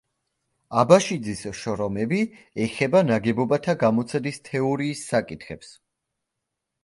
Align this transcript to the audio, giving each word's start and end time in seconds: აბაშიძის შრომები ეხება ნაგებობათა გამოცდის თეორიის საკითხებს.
აბაშიძის 0.83 1.41
შრომები 1.57 2.21
ეხება 2.65 3.01
ნაგებობათა 3.09 3.75
გამოცდის 3.83 4.41
თეორიის 4.49 5.03
საკითხებს. 5.11 5.71